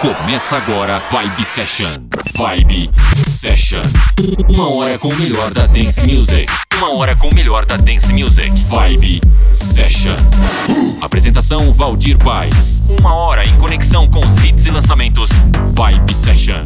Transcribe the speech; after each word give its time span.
Começa 0.00 0.56
agora 0.56 1.02
Vibe 1.10 1.44
Session. 1.44 1.88
Vibe 2.36 2.88
Session. 3.26 3.82
Uma 4.48 4.72
hora 4.72 4.96
com 4.96 5.08
o 5.08 5.14
melhor 5.16 5.50
da 5.50 5.66
dance 5.66 6.06
music. 6.06 6.46
Uma 6.76 6.94
hora 6.94 7.16
com 7.16 7.28
o 7.28 7.34
melhor 7.34 7.66
da 7.66 7.76
dance 7.76 8.12
music. 8.12 8.48
Vibe 8.68 9.20
Session. 9.50 10.14
Apresentação 11.02 11.72
Valdir 11.72 12.16
Paz. 12.16 12.80
Uma 13.00 13.12
hora 13.12 13.44
em 13.44 13.58
conexão 13.58 14.08
com 14.08 14.24
os 14.24 14.36
hits 14.44 14.66
e 14.66 14.70
lançamentos. 14.70 15.30
Vibe 15.74 16.14
Session. 16.14 16.64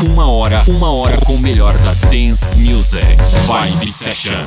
Uma 0.00 0.30
hora, 0.30 0.62
uma 0.66 0.90
hora 0.90 1.18
com 1.26 1.34
o 1.34 1.40
melhor 1.40 1.74
da 1.74 1.92
dance 2.08 2.56
music. 2.56 3.04
Vibe 3.46 3.86
Session. 3.86 4.46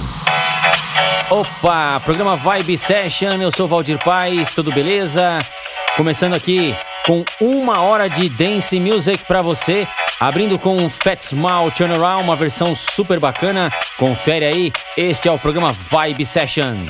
Opa, 1.30 2.02
programa 2.04 2.36
Vibe 2.36 2.76
Session, 2.76 3.40
eu 3.40 3.52
sou 3.52 3.68
Valdir 3.68 4.04
Paz, 4.04 4.52
tudo 4.52 4.74
beleza? 4.74 5.46
Começando 5.96 6.34
aqui 6.34 6.76
com 7.06 7.24
uma 7.40 7.82
hora 7.82 8.10
de 8.10 8.28
dance 8.28 8.80
music 8.80 9.26
para 9.26 9.42
você, 9.42 9.88
abrindo 10.20 10.58
com 10.58 10.90
Fat 10.90 11.22
Small 11.22 11.72
Turnaround, 11.72 12.24
uma 12.24 12.36
versão 12.36 12.74
super 12.74 13.20
bacana. 13.20 13.72
Confere 13.98 14.46
aí, 14.46 14.72
este 14.98 15.28
é 15.28 15.32
o 15.32 15.40
programa 15.40 15.72
Vibe 15.72 16.26
Session. 16.26 16.88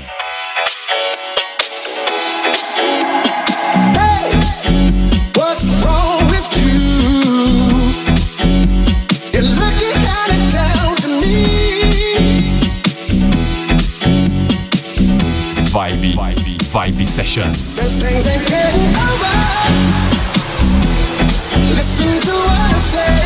Vibe, 15.75 16.15
Vibe, 16.15 16.34
Vibe 16.75 17.05
Session. 17.05 17.49
Listen 21.73 22.19
to 22.19 22.33
what 22.33 22.73
I 22.73 22.77
say. 22.77 23.24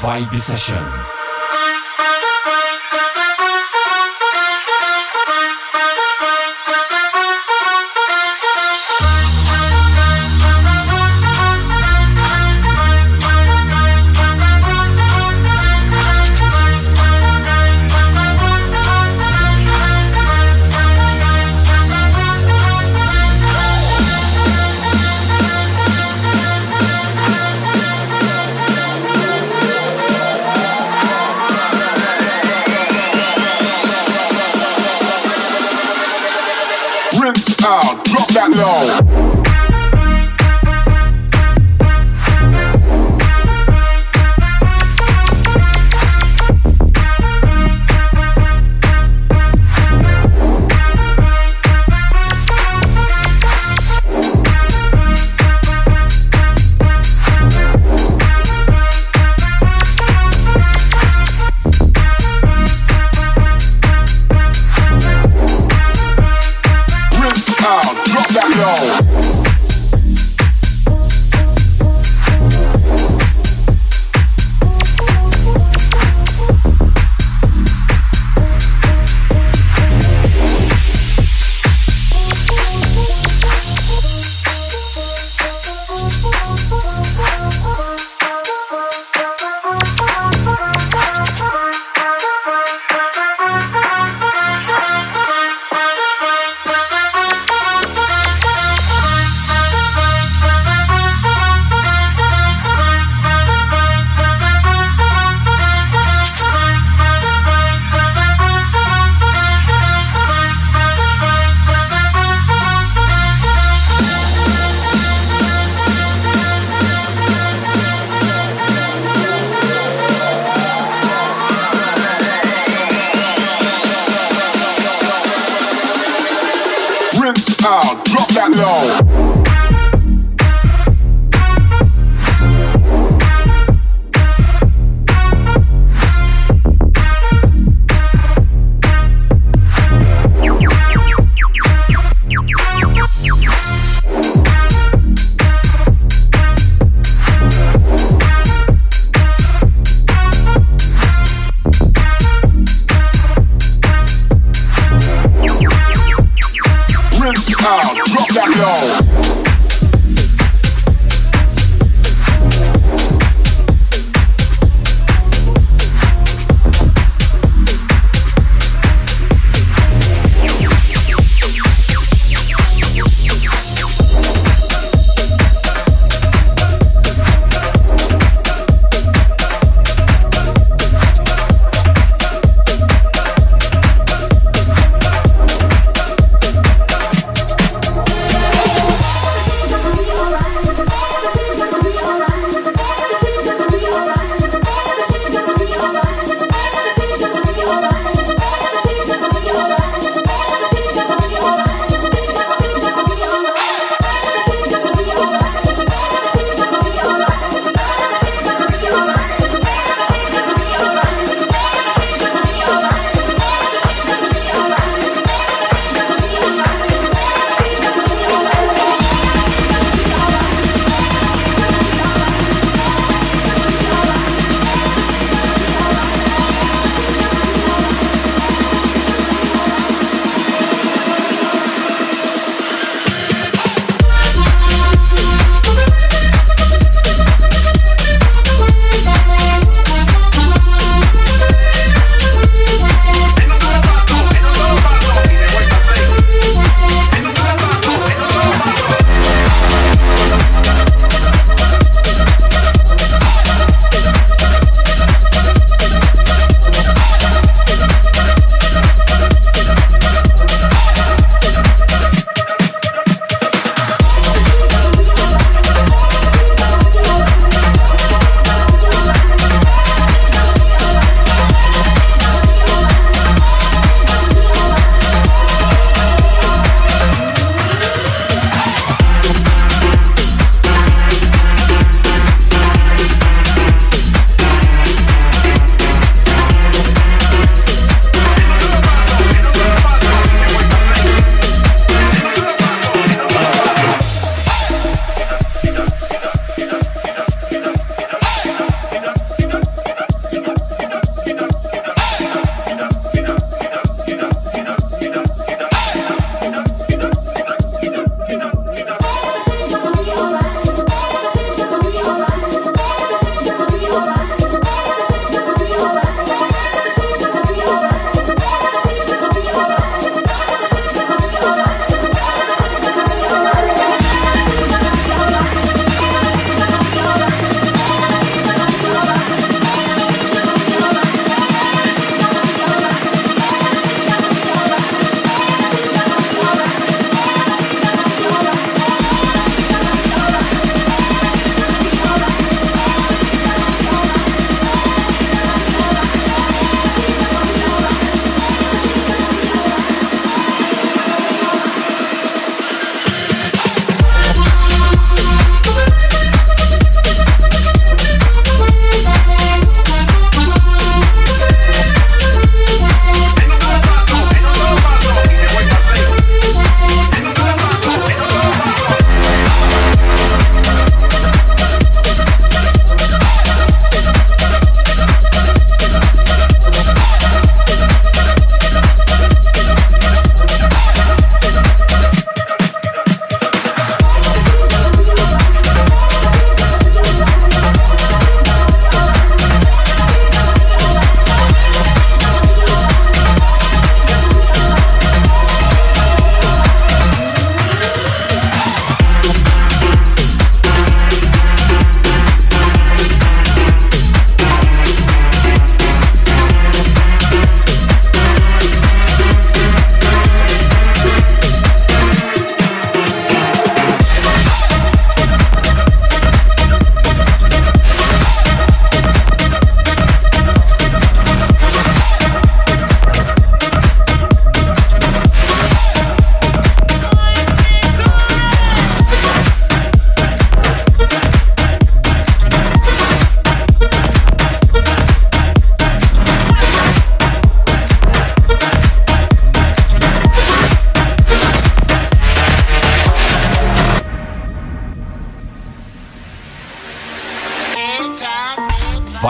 Vibe 0.00 0.38
Session. 0.38 1.19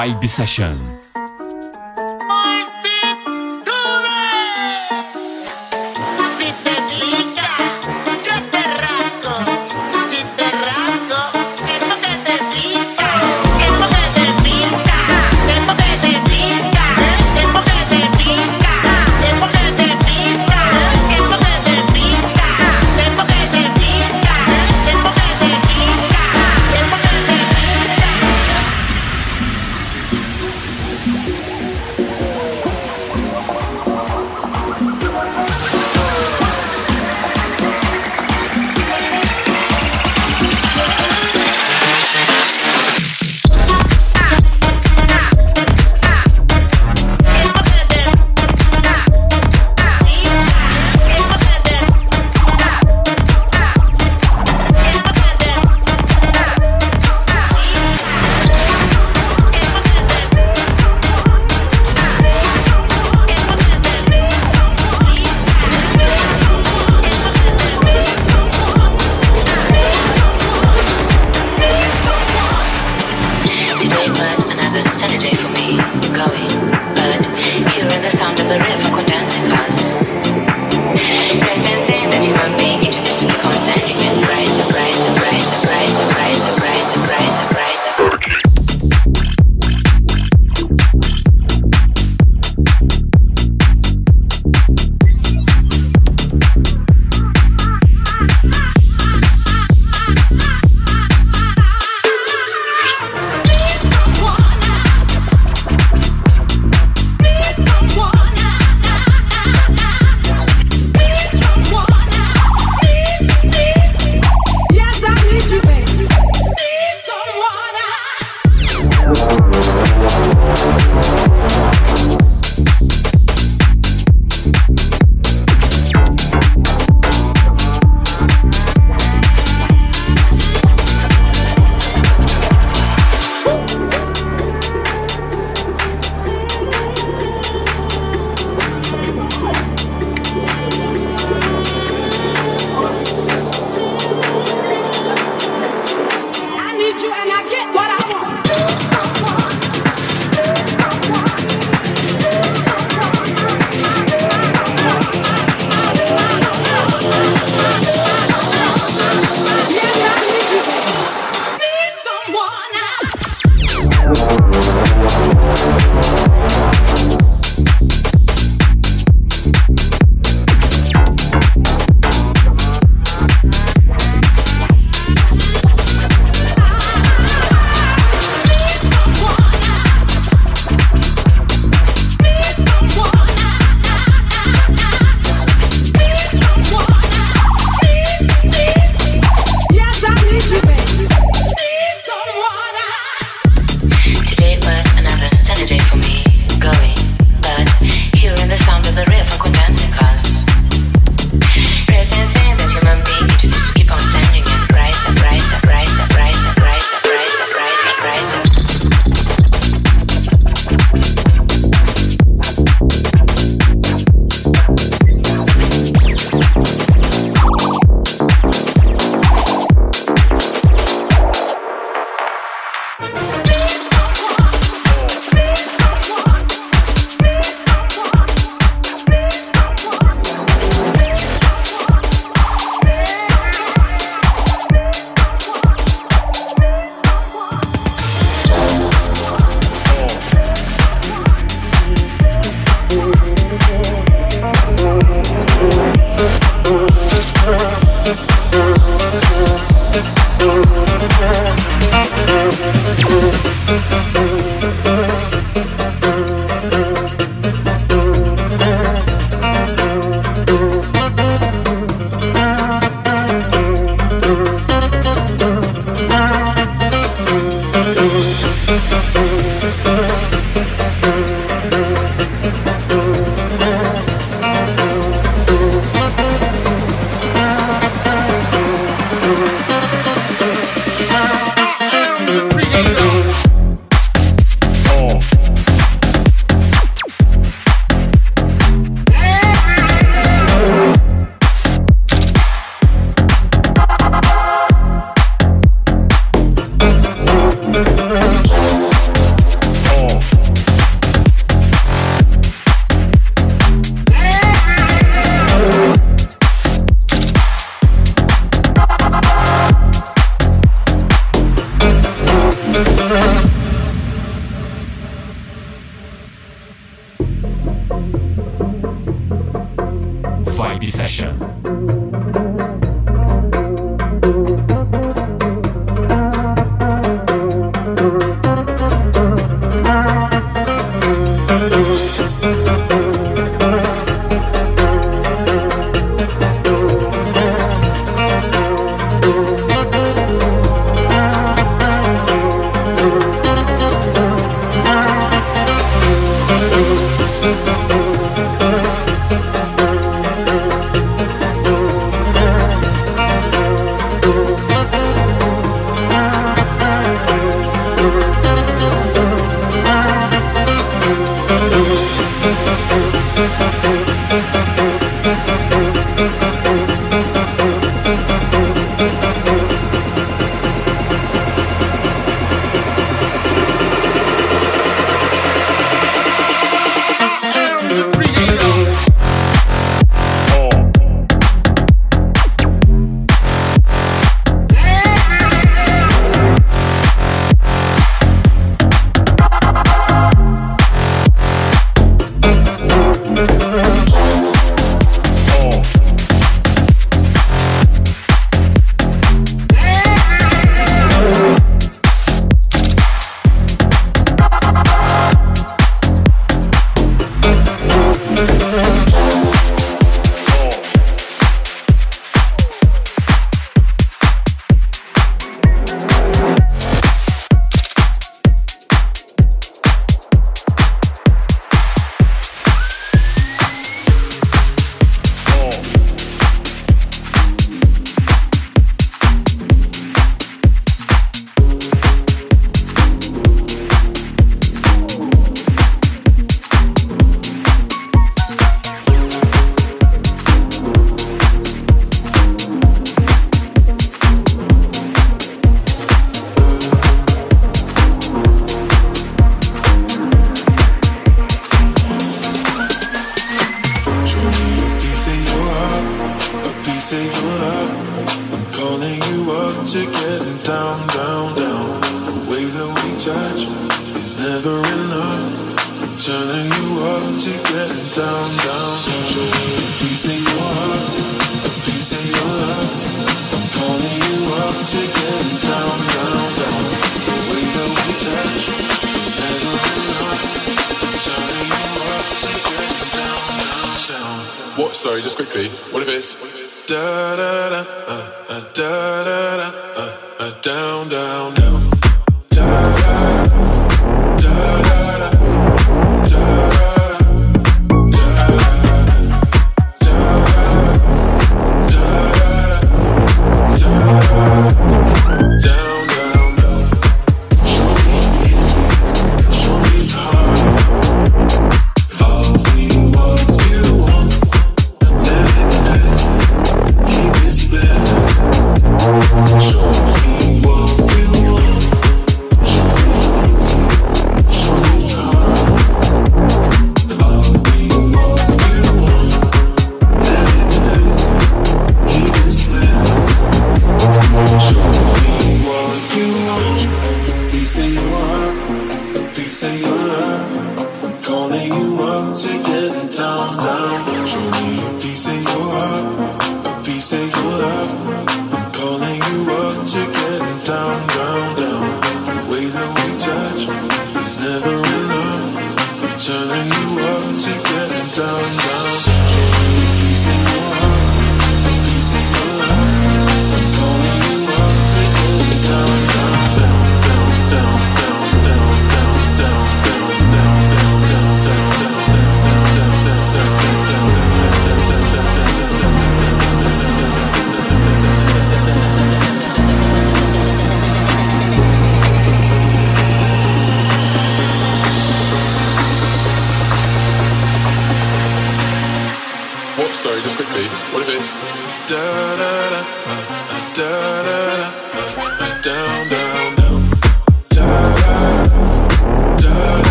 Vibe 0.00 0.26
Session. 0.26 1.09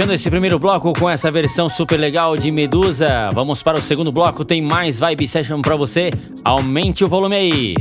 Fechando 0.00 0.14
esse 0.14 0.30
primeiro 0.30 0.58
bloco 0.58 0.94
com 0.94 1.10
essa 1.10 1.30
versão 1.30 1.68
super 1.68 2.00
legal 2.00 2.34
de 2.34 2.50
Medusa, 2.50 3.28
vamos 3.34 3.62
para 3.62 3.78
o 3.78 3.82
segundo 3.82 4.10
bloco, 4.10 4.46
tem 4.46 4.62
mais 4.62 4.98
Vibe 4.98 5.28
Session 5.28 5.60
pra 5.60 5.76
você. 5.76 6.08
Aumente 6.42 7.04
o 7.04 7.08
volume 7.08 7.36
aí. 7.36 7.74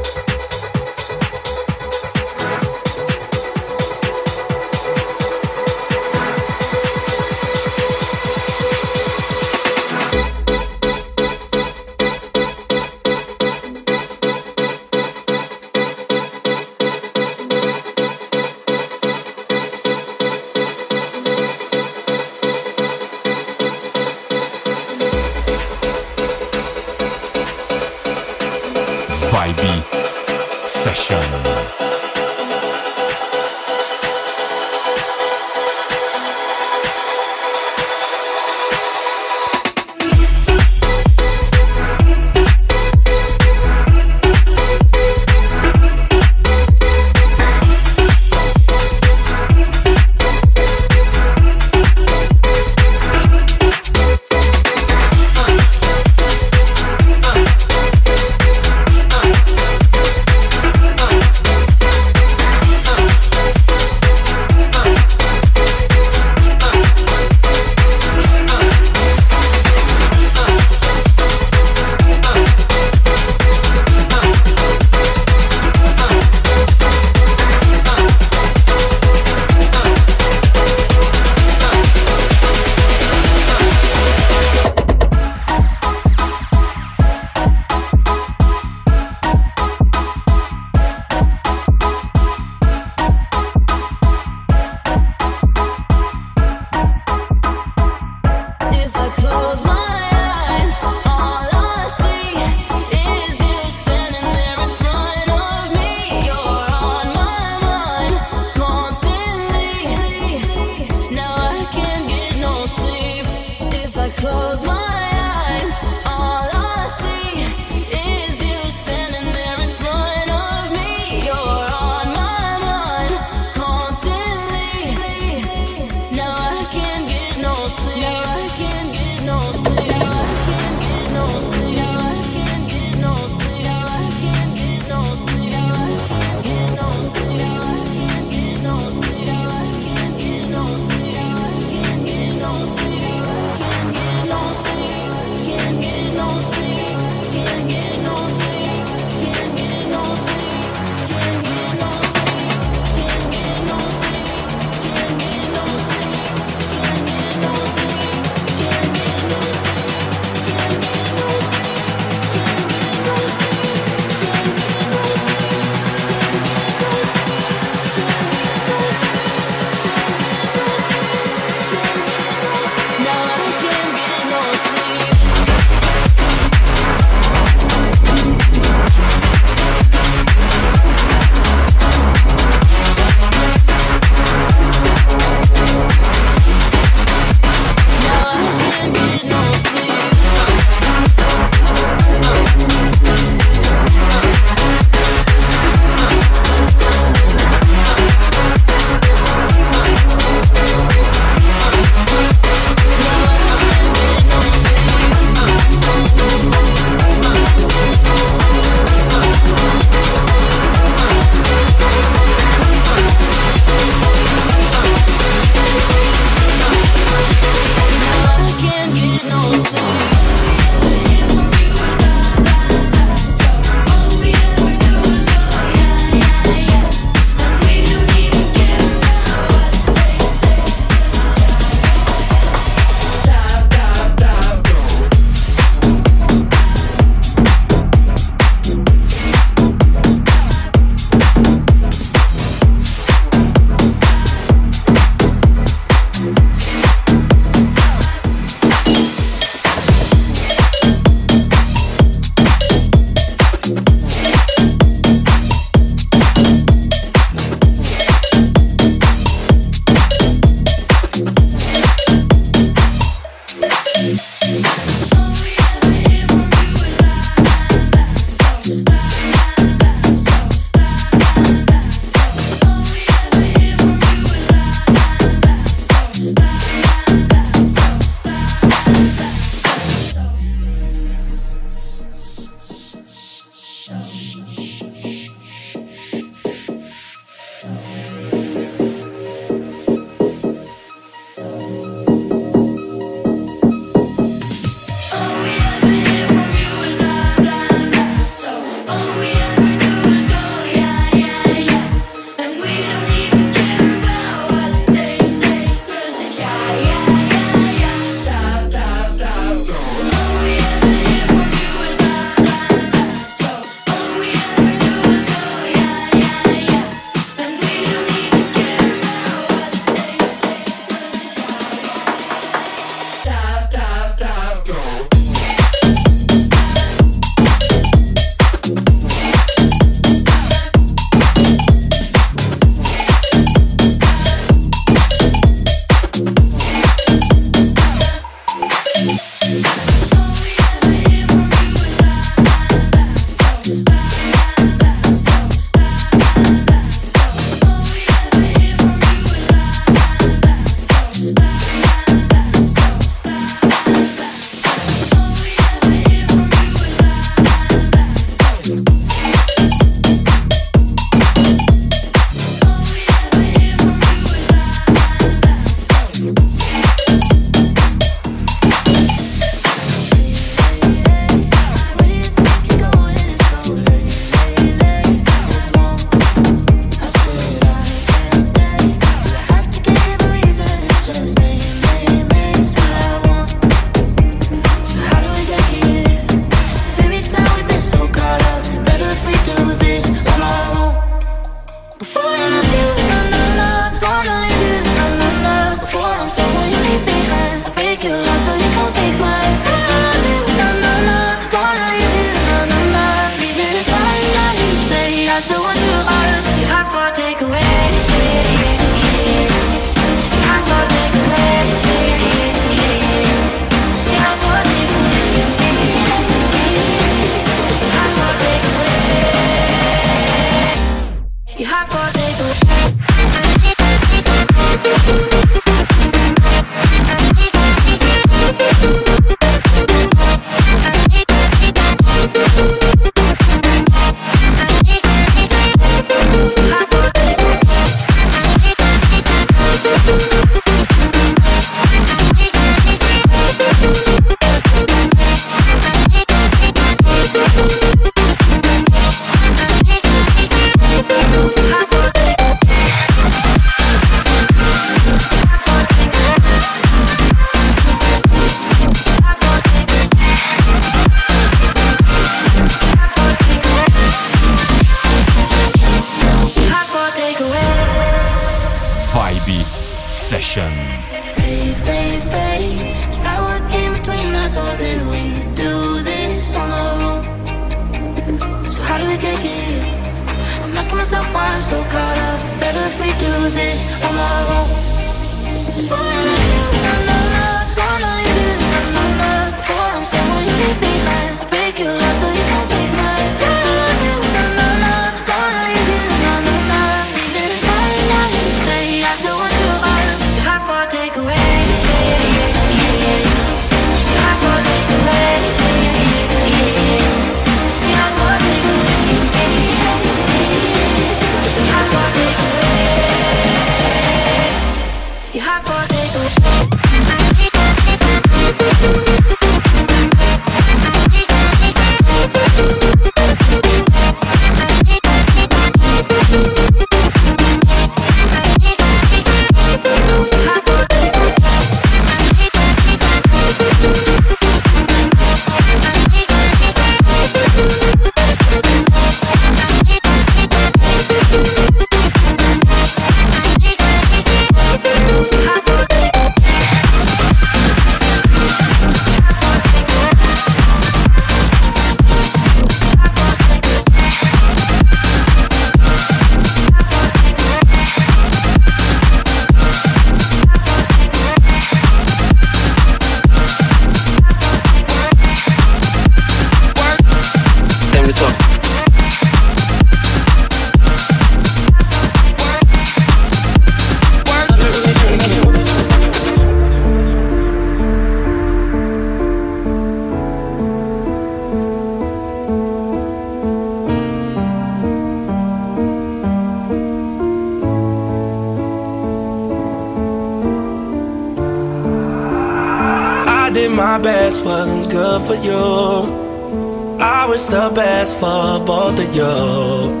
You. 599.14 600.00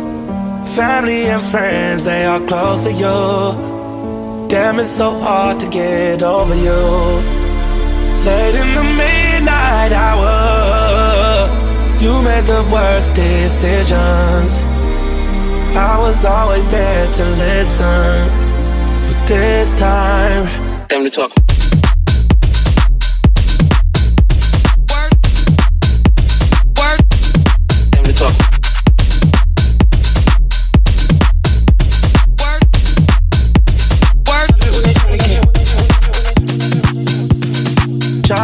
Family 0.74 1.22
and 1.24 1.42
friends, 1.42 2.04
they 2.04 2.24
are 2.24 2.40
close 2.46 2.82
to 2.82 2.92
you. 2.92 4.48
Damn, 4.48 4.78
it's 4.80 4.90
so 4.90 5.10
hard 5.18 5.60
to 5.60 5.68
get 5.68 6.22
over 6.22 6.54
you. 6.54 6.80
Late 8.24 8.54
in 8.54 8.74
the 8.74 8.84
midnight 8.84 9.92
hour, 9.92 11.48
you 12.00 12.22
made 12.22 12.46
the 12.46 12.62
worst 12.72 13.14
decisions. 13.14 14.62
I 15.76 15.98
was 15.98 16.24
always 16.24 16.66
there 16.68 17.12
to 17.12 17.24
listen, 17.24 18.28
but 19.06 19.26
this 19.26 19.72
time. 19.78 20.46
Time 20.88 21.04
to 21.04 21.10
talk. 21.10 21.39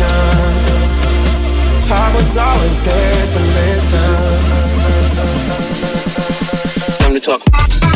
Decisions. 0.00 0.64
I 1.92 2.14
was 2.16 2.38
always 2.38 2.80
there 2.82 3.30
to 3.32 3.40
listen. 3.40 4.14
Time 6.98 7.14
to 7.14 7.20
talk. 7.20 7.89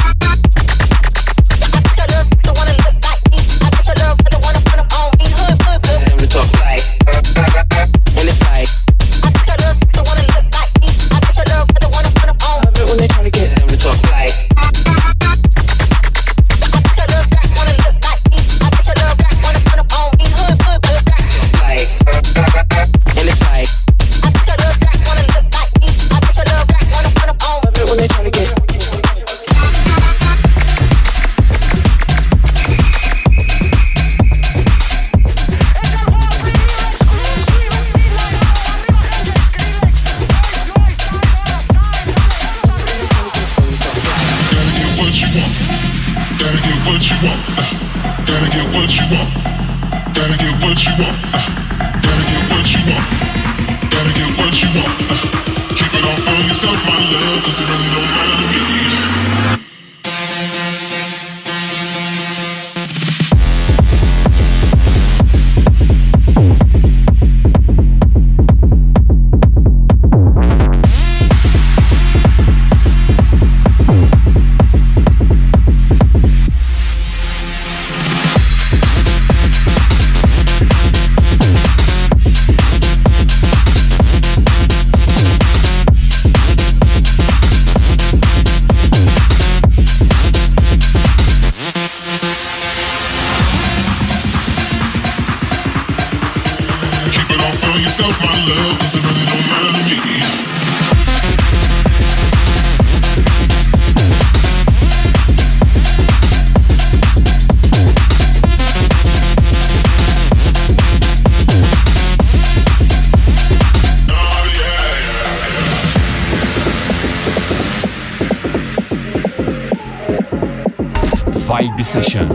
Vibe 121.57 121.85
Session. 121.85 122.29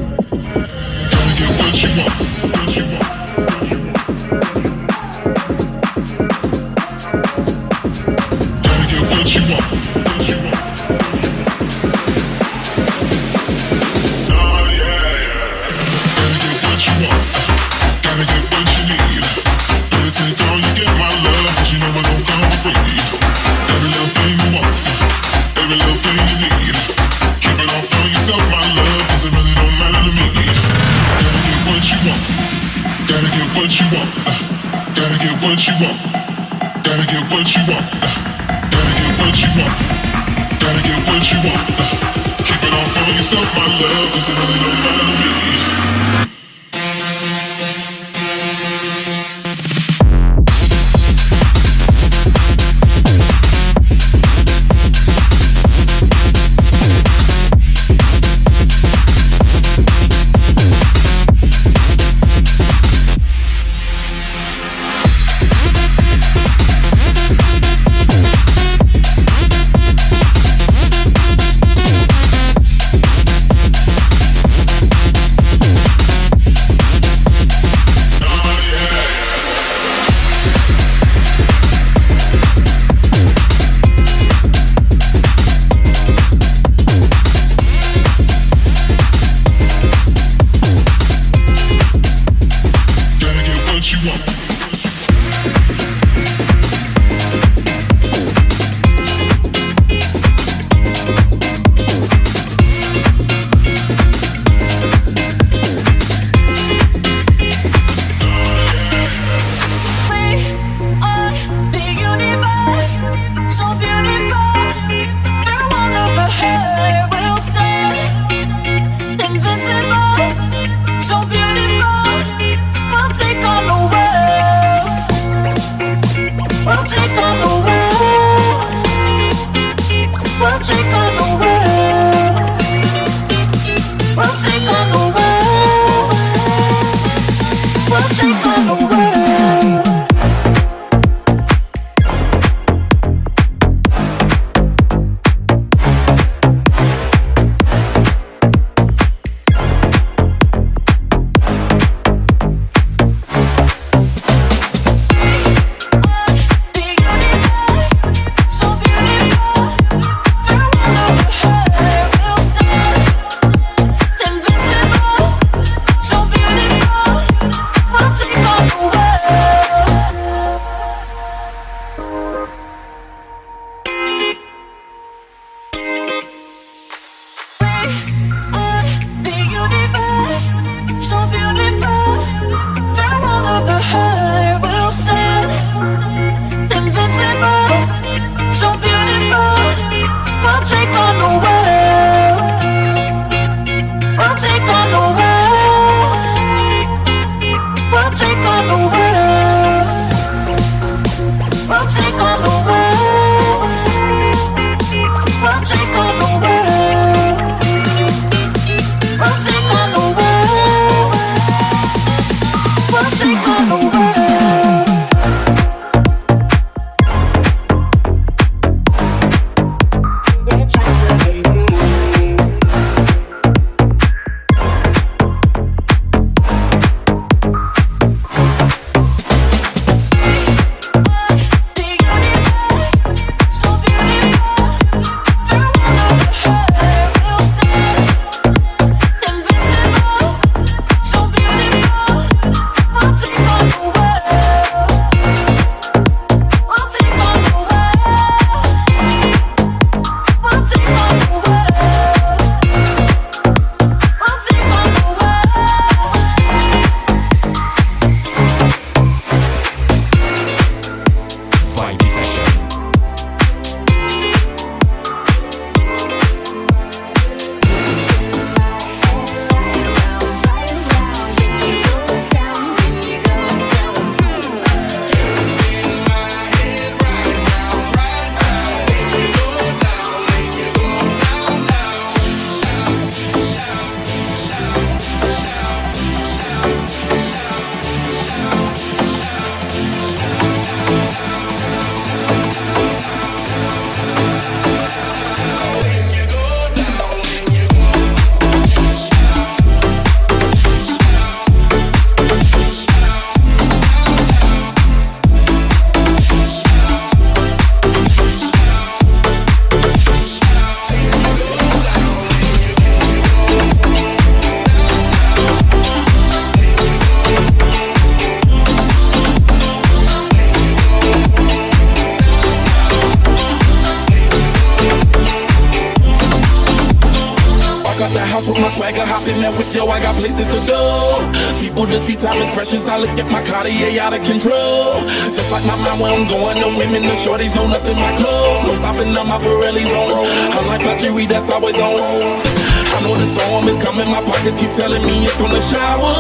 Out 328.00 328.14
the 328.16 328.24
house 328.32 328.48
with 328.48 328.56
my 328.56 328.70
swagger, 328.72 329.04
hop 329.04 329.28
in 329.28 329.42
there 329.42 329.52
with 329.52 329.76
yo, 329.76 329.84
I 329.92 330.00
got 330.00 330.16
places 330.16 330.48
to 330.48 330.60
go. 330.64 331.20
People 331.60 331.84
to 331.86 332.00
see 332.00 332.16
time 332.16 332.40
is 332.40 332.48
precious, 332.56 332.88
I 332.88 332.96
look 332.96 333.12
at 333.20 333.28
my 333.28 333.44
Cartier 333.44 334.00
out 334.00 334.16
of 334.16 334.24
control. 334.24 335.04
Just 335.36 335.52
like 335.52 335.66
my 335.68 335.76
mind 335.84 336.00
where 336.00 336.16
I'm 336.16 336.24
going, 336.32 336.64
the 336.64 336.72
women, 336.80 337.04
the 337.04 337.12
shorties 337.20 337.54
know 337.54 337.68
nothing 337.68 338.00
my 338.00 338.16
clothes. 338.16 338.64
No 338.64 338.76
stopping 338.80 339.12
on 339.18 339.28
my 339.28 339.36
Pirelli's 339.44 339.92
on. 339.92 340.16
I'm 340.56 340.68
like 340.72 340.80
my 340.88 340.96
jewelry 340.96 341.26
that's 341.26 341.52
always 341.52 341.76
on. 341.76 342.59
I 342.96 343.00
know 343.06 343.16
the 343.16 343.28
storm 343.28 343.68
is 343.68 343.78
coming, 343.80 344.10
my 344.10 344.22
pockets 344.22 344.58
keep 344.58 344.74
telling 344.74 345.04
me 345.06 345.24
it's 345.24 345.38
gonna 345.38 345.62
shower. 345.62 346.14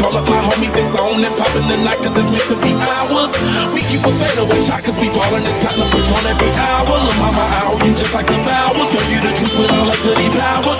Call 0.00 0.16
up 0.16 0.26
my 0.26 0.40
homies, 0.40 0.74
it's 0.74 0.94
on 0.98 1.22
and 1.22 1.34
popping 1.36 1.68
the 1.68 1.78
night 1.78 2.00
cause 2.00 2.16
it's 2.16 2.30
meant 2.30 2.46
to 2.50 2.56
be 2.64 2.72
ours. 2.74 3.32
We 3.74 3.80
keep 3.86 4.02
a 4.02 4.12
fadeaway 4.12 4.60
shot 4.64 4.82
cause 4.84 4.96
we 4.98 5.08
ballin' 5.12 5.44
this 5.44 5.56
platinum 5.62 5.88
patron 5.92 6.24
every 6.30 6.50
hour. 6.70 6.96
Lil' 6.96 7.18
mama, 7.20 7.44
I 7.44 7.60
owe 7.70 7.80
you 7.84 7.92
just 7.94 8.12
like 8.14 8.26
the 8.26 8.38
flowers. 8.42 8.88
Girl, 8.90 9.06
you 9.12 9.20
the 9.22 9.32
truth 9.36 9.54
with 9.58 9.72
all 9.76 9.86
that 9.86 10.00
goody 10.02 10.28
power. 10.32 10.74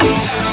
Você 0.00 0.49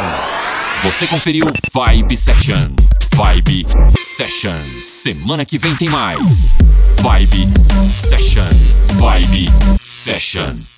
Você 0.83 1.07
conferiu 1.07 1.47
Vibe 1.73 2.17
Session. 2.17 2.75
Vibe 3.15 3.67
Session. 3.97 4.59
Semana 4.83 5.45
que 5.45 5.59
vem 5.59 5.75
tem 5.75 5.89
mais. 5.89 6.53
Vibe 7.01 7.49
Session. 7.91 8.43
Vibe 8.99 9.51
Session. 9.79 10.76